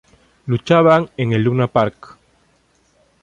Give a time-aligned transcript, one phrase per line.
[0.47, 2.17] Luchaban en el Luna Park.